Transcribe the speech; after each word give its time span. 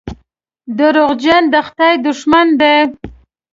دروغجن 0.77 1.43
د 1.53 1.55
خدای 1.67 1.93
دښمن 2.05 2.47
دی. 2.59 2.75